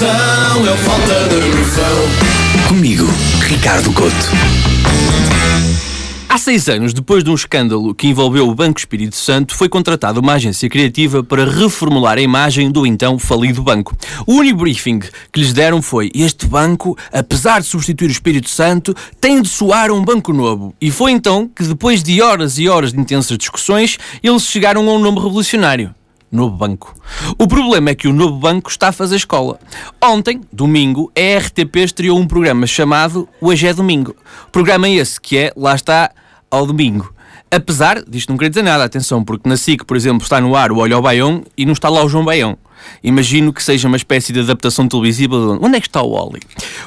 noção, 0.00 0.66
é 0.66 0.76
falta 0.78 1.28
de 1.28 1.58
noção. 1.58 2.68
Comigo, 2.68 3.06
Ricardo 3.42 3.92
Couto. 3.92 4.30
Há 6.26 6.38
seis 6.38 6.68
anos, 6.70 6.94
depois 6.94 7.22
de 7.22 7.28
um 7.28 7.34
escândalo 7.34 7.94
que 7.94 8.06
envolveu 8.06 8.48
o 8.48 8.54
Banco 8.54 8.78
Espírito 8.78 9.16
Santo, 9.16 9.54
foi 9.54 9.68
contratada 9.68 10.18
uma 10.18 10.34
agência 10.34 10.70
criativa 10.70 11.22
para 11.22 11.44
reformular 11.44 12.16
a 12.16 12.22
imagem 12.22 12.70
do 12.70 12.86
então 12.86 13.18
falido 13.18 13.62
banco. 13.62 13.94
O 14.26 14.34
único 14.34 14.60
briefing 14.60 15.00
que 15.00 15.40
lhes 15.40 15.52
deram 15.52 15.82
foi: 15.82 16.10
este 16.14 16.46
banco, 16.46 16.96
apesar 17.12 17.60
de 17.60 17.66
substituir 17.66 18.08
o 18.08 18.12
Espírito 18.12 18.48
Santo, 18.48 18.94
tem 19.20 19.42
de 19.42 19.48
soar 19.48 19.90
um 19.90 20.02
banco 20.02 20.32
novo. 20.32 20.74
E 20.80 20.90
foi 20.90 21.10
então 21.10 21.46
que, 21.54 21.64
depois 21.64 22.02
de 22.02 22.22
horas 22.22 22.58
e 22.58 22.68
horas 22.70 22.92
de 22.92 23.00
intensas 23.00 23.36
discussões, 23.36 23.98
eles 24.22 24.44
chegaram 24.44 24.88
a 24.88 24.94
um 24.94 24.98
nome 24.98 25.18
revolucionário. 25.18 25.94
Novo 26.30 26.56
Banco. 26.56 26.94
O 27.38 27.46
problema 27.46 27.90
é 27.90 27.94
que 27.94 28.08
o 28.08 28.12
Novo 28.12 28.38
Banco 28.38 28.70
está 28.70 28.88
a 28.88 28.92
fazer 28.92 29.16
escola. 29.16 29.58
Ontem, 30.02 30.40
domingo, 30.52 31.10
a 31.16 31.38
RTP 31.38 31.76
estreou 31.76 32.18
um 32.18 32.26
programa 32.26 32.66
chamado 32.66 33.28
Hoje 33.40 33.66
é 33.66 33.74
Domingo. 33.74 34.14
Programa 34.52 34.88
esse 34.88 35.20
que 35.20 35.36
é, 35.36 35.52
lá 35.56 35.74
está, 35.74 36.10
ao 36.50 36.66
domingo. 36.66 37.12
Apesar 37.50 38.02
disto 38.04 38.28
não 38.28 38.36
querer 38.36 38.50
dizer 38.50 38.62
nada, 38.62 38.84
atenção, 38.84 39.24
porque 39.24 39.48
na 39.48 39.56
SIC, 39.56 39.84
por 39.84 39.96
exemplo, 39.96 40.22
está 40.22 40.40
no 40.40 40.54
ar 40.54 40.70
o 40.70 40.76
Olho 40.76 40.94
ao 40.94 41.02
Baião 41.02 41.42
e 41.56 41.66
não 41.66 41.72
está 41.72 41.88
lá 41.88 42.04
o 42.04 42.08
João 42.08 42.24
Baião. 42.24 42.56
Imagino 43.02 43.52
que 43.52 43.62
seja 43.62 43.88
uma 43.88 43.96
espécie 43.96 44.32
de 44.32 44.40
adaptação 44.40 44.86
televisiva 44.86 45.36
de 45.36 45.64
onde 45.64 45.76
é 45.76 45.80
que 45.80 45.88
está 45.88 46.00
o 46.00 46.12
Oli? 46.12 46.40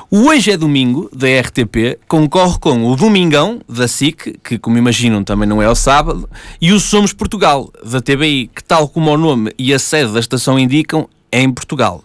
O 0.09 0.27
Hoje 0.27 0.51
é 0.51 0.57
Domingo, 0.57 1.09
da 1.13 1.27
RTP, 1.27 1.99
concorre 2.07 2.57
com 2.59 2.89
o 2.89 2.95
Domingão, 2.95 3.61
da 3.67 3.87
SIC, 3.87 4.39
que 4.43 4.57
como 4.57 4.77
imaginam 4.77 5.23
também 5.23 5.47
não 5.47 5.61
é 5.61 5.65
ao 5.65 5.75
sábado, 5.75 6.29
e 6.61 6.71
o 6.71 6.79
Somos 6.79 7.13
Portugal, 7.13 7.71
da 7.83 8.01
TBI, 8.01 8.49
que 8.53 8.63
tal 8.63 8.87
como 8.87 9.11
o 9.11 9.17
nome 9.17 9.51
e 9.57 9.73
a 9.73 9.79
sede 9.79 10.13
da 10.13 10.19
estação 10.19 10.57
indicam, 10.57 11.07
é 11.31 11.41
em 11.41 11.51
Portugal. 11.51 12.03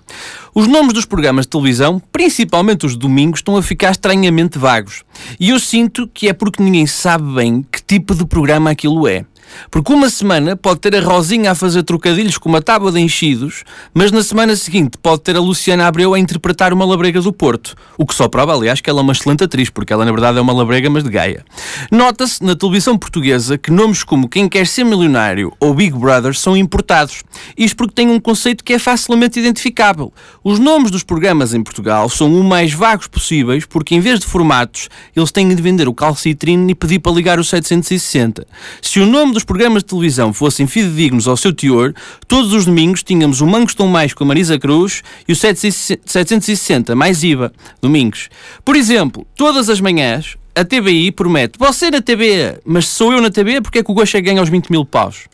Os 0.58 0.66
nomes 0.66 0.92
dos 0.92 1.04
programas 1.04 1.44
de 1.44 1.50
televisão, 1.50 2.02
principalmente 2.10 2.84
os 2.84 2.96
domingos, 2.96 3.38
estão 3.38 3.56
a 3.56 3.62
ficar 3.62 3.92
estranhamente 3.92 4.58
vagos. 4.58 5.04
E 5.38 5.50
eu 5.50 5.60
sinto 5.60 6.10
que 6.12 6.28
é 6.28 6.32
porque 6.32 6.60
ninguém 6.60 6.84
sabe 6.84 7.32
bem 7.32 7.62
que 7.62 7.80
tipo 7.80 8.12
de 8.12 8.26
programa 8.26 8.68
aquilo 8.68 9.06
é. 9.06 9.24
Porque 9.70 9.92
uma 9.92 10.10
semana 10.10 10.56
pode 10.56 10.80
ter 10.80 10.94
a 10.96 11.00
Rosinha 11.00 11.52
a 11.52 11.54
fazer 11.54 11.82
trocadilhos 11.82 12.38
com 12.38 12.48
uma 12.48 12.62
tábua 12.62 12.92
de 12.92 13.00
enchidos, 13.00 13.64
mas 13.94 14.12
na 14.12 14.22
semana 14.22 14.56
seguinte 14.56 14.98
pode 14.98 15.22
ter 15.22 15.36
a 15.36 15.40
Luciana 15.40 15.86
Abreu 15.86 16.14
a 16.14 16.18
interpretar 16.18 16.72
uma 16.72 16.84
labrega 16.84 17.20
do 17.20 17.32
Porto. 17.32 17.74
O 17.96 18.06
que 18.06 18.14
só 18.14 18.28
prova, 18.28 18.54
aliás, 18.54 18.80
que 18.80 18.90
ela 18.90 19.00
é 19.00 19.02
uma 19.02 19.12
excelente 19.12 19.44
atriz, 19.44 19.70
porque 19.70 19.92
ela 19.92 20.04
na 20.04 20.10
verdade 20.10 20.38
é 20.38 20.40
uma 20.40 20.52
labrega, 20.52 20.90
mas 20.90 21.04
de 21.04 21.10
Gaia. 21.10 21.44
Nota-se 21.90 22.42
na 22.42 22.54
televisão 22.54 22.96
portuguesa 22.96 23.58
que 23.58 23.70
nomes 23.70 24.02
como 24.02 24.28
Quem 24.28 24.48
Quer 24.48 24.66
Ser 24.66 24.84
Milionário 24.84 25.52
ou 25.60 25.74
Big 25.74 25.96
Brother 25.96 26.34
são 26.34 26.56
importados. 26.56 27.22
Isto 27.56 27.76
porque 27.76 27.94
tem 27.94 28.08
um 28.08 28.20
conceito 28.20 28.64
que 28.64 28.72
é 28.72 28.78
facilmente 28.78 29.38
identificável. 29.38 30.12
Os 30.42 30.58
nomes 30.58 30.90
dos 30.90 31.02
programas 31.02 31.54
em 31.54 31.62
Portugal 31.62 32.08
são 32.08 32.32
o 32.38 32.44
mais 32.44 32.72
vagos 32.72 33.06
possíveis, 33.06 33.64
porque 33.64 33.94
em 33.94 34.00
vez 34.00 34.20
de 34.20 34.26
formatos, 34.26 34.88
eles 35.14 35.32
têm 35.32 35.48
de 35.48 35.62
vender 35.62 35.88
o 35.88 35.94
calcitrine 35.94 36.72
e 36.72 36.74
pedir 36.74 36.98
para 36.98 37.12
ligar 37.12 37.38
o 37.38 37.44
760. 37.44 38.46
Se 38.82 39.00
o 39.00 39.06
nome 39.06 39.37
dos 39.38 39.44
programas 39.44 39.84
de 39.84 39.90
televisão 39.90 40.32
fossem 40.32 40.66
fidedignos 40.66 41.28
ao 41.28 41.36
seu 41.36 41.52
teor, 41.52 41.94
todos 42.26 42.52
os 42.52 42.66
domingos 42.66 43.04
tínhamos 43.04 43.40
o 43.40 43.46
Mangos 43.46 43.70
Estão 43.70 43.86
Mais 43.86 44.12
com 44.12 44.24
a 44.24 44.26
Marisa 44.26 44.58
Cruz 44.58 45.04
e 45.28 45.32
o 45.32 45.36
760 45.36 46.96
mais 46.96 47.22
IVA, 47.22 47.52
domingos. 47.80 48.28
Por 48.64 48.74
exemplo, 48.74 49.24
todas 49.36 49.68
as 49.68 49.80
manhãs 49.80 50.36
a 50.56 50.64
TBI 50.64 51.12
promete, 51.12 51.56
você 51.56 51.88
na 51.88 52.02
TB, 52.02 52.62
mas 52.64 52.88
sou 52.88 53.12
eu 53.12 53.20
na 53.20 53.30
TB, 53.30 53.60
porque 53.60 53.78
é 53.78 53.84
que 53.84 53.90
o 53.92 53.94
Goxa 53.94 54.18
ganha 54.18 54.42
os 54.42 54.48
20 54.48 54.70
mil 54.70 54.84
paus? 54.84 55.28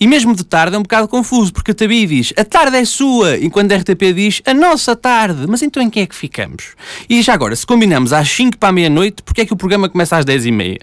E 0.00 0.06
mesmo 0.06 0.34
de 0.34 0.44
tarde 0.44 0.76
é 0.76 0.78
um 0.78 0.82
bocado 0.82 1.08
confuso, 1.08 1.52
porque 1.52 1.70
a 1.70 1.74
TBI 1.74 2.06
diz 2.06 2.32
a 2.36 2.44
tarde 2.44 2.76
é 2.76 2.84
sua, 2.84 3.38
enquanto 3.38 3.72
a 3.72 3.76
RTP 3.76 4.12
diz 4.14 4.42
a 4.44 4.54
nossa 4.54 4.96
tarde. 4.96 5.46
Mas 5.48 5.62
então 5.62 5.82
em 5.82 5.90
quem 5.90 6.02
é 6.02 6.06
que 6.06 6.14
ficamos? 6.14 6.74
E 7.08 7.22
já 7.22 7.34
agora, 7.34 7.54
se 7.54 7.66
combinamos 7.66 8.12
às 8.12 8.28
5 8.28 8.58
para 8.58 8.70
a 8.70 8.72
meia-noite, 8.72 9.22
porque 9.22 9.42
é 9.42 9.46
que 9.46 9.52
o 9.52 9.56
programa 9.56 9.88
começa 9.88 10.16
às 10.16 10.24
10 10.24 10.46
e 10.46 10.52
meia? 10.52 10.80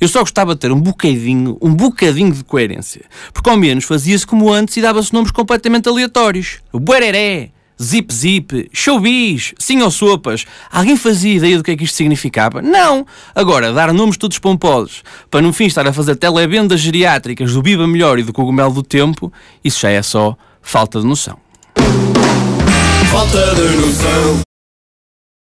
Eu 0.00 0.08
só 0.08 0.20
gostava 0.20 0.54
de 0.54 0.60
ter 0.60 0.72
um 0.72 0.80
bocadinho, 0.80 1.58
um 1.60 1.74
bocadinho 1.74 2.32
de 2.32 2.44
coerência. 2.44 3.02
Porque 3.32 3.48
ao 3.50 3.56
menos 3.56 3.84
fazia-se 3.84 4.26
como 4.26 4.52
antes 4.52 4.76
e 4.76 4.82
dava-se 4.82 5.12
nomes 5.12 5.30
completamente 5.30 5.88
aleatórios. 5.88 6.58
O 6.72 6.80
Buereré, 6.80 7.50
Zip 7.82 8.12
Zip, 8.14 8.70
Showbiz, 8.72 9.54
Sim 9.58 9.82
ou 9.82 9.90
Sopas. 9.90 10.44
Alguém 10.70 10.96
fazia 10.96 11.34
ideia 11.34 11.56
do 11.56 11.64
que 11.64 11.72
é 11.72 11.76
que 11.76 11.84
isto 11.84 11.96
significava? 11.96 12.62
Não! 12.62 13.06
Agora, 13.34 13.72
dar 13.72 13.92
nomes 13.92 14.16
todos 14.16 14.38
pomposos, 14.38 15.02
para 15.30 15.42
no 15.42 15.52
fim 15.52 15.64
estar 15.64 15.86
a 15.86 15.92
fazer 15.92 16.16
telebendas 16.16 16.80
geriátricas 16.80 17.52
do 17.52 17.62
Biba 17.62 17.86
Melhor 17.86 18.18
e 18.18 18.22
do 18.22 18.32
Cogumelo 18.32 18.72
do 18.72 18.82
Tempo, 18.82 19.32
isso 19.64 19.80
já 19.80 19.90
é 19.90 20.02
só 20.02 20.36
falta 20.60 21.00
de 21.00 21.06
noção. 21.06 21.38
Falta 23.10 23.54
de 23.54 23.76
noção. 23.76 24.51